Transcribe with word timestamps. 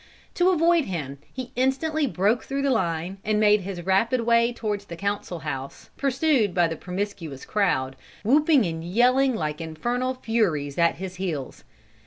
"To 0.33 0.49
avoid 0.49 0.85
him, 0.85 1.19
he 1.31 1.51
instantly 1.55 2.07
broke 2.07 2.43
through 2.43 2.63
the 2.63 2.71
line, 2.71 3.19
and 3.23 3.39
made 3.39 3.61
his 3.61 3.83
rapid 3.85 4.21
way 4.21 4.51
towards 4.51 4.85
the 4.85 4.95
council 4.95 5.41
house, 5.41 5.91
pursued 5.95 6.55
by 6.55 6.67
the 6.67 6.75
promiscuous 6.75 7.45
crowd, 7.45 7.95
whooping 8.23 8.65
and 8.65 8.83
yelling 8.83 9.35
like 9.35 9.61
infernal 9.61 10.15
furies 10.15 10.79
at 10.79 10.95
his 10.95 11.17
heels. 11.17 11.63